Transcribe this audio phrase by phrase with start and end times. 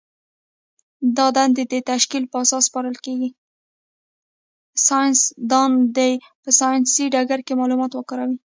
[4.87, 5.19] ساینس
[5.51, 8.37] دان دي په ساینسي ډګر کي معلومات وکاروي.